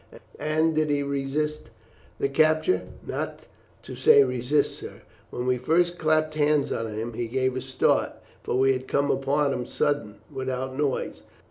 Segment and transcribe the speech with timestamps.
[0.39, 1.69] "And did he resist
[2.17, 3.41] the capture?" "Not
[3.83, 5.03] to say resist, sir.
[5.29, 9.11] When we first clapped hands on him he gave a start, for we had come
[9.11, 11.21] upon him sudden, without noise.